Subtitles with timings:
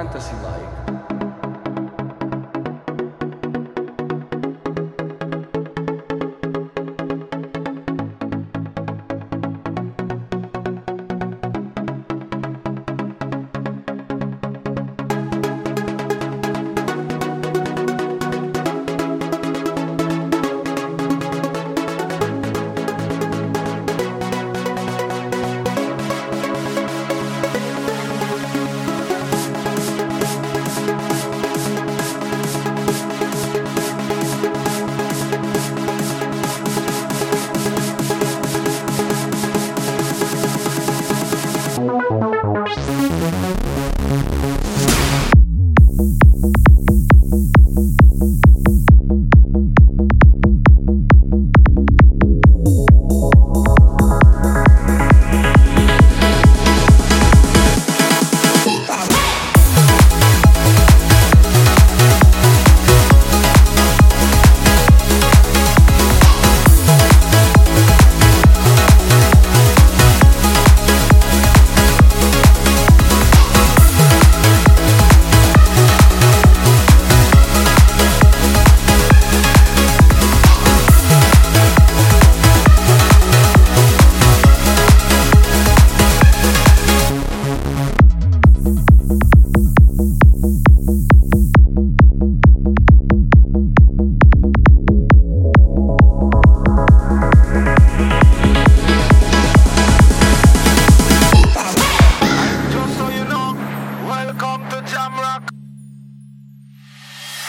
[0.00, 0.59] levanta-se fantasy.